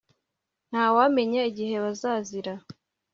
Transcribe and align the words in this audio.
Ntawamenya 0.69 1.41
igihe 1.51 1.75
bazazira 1.83 2.53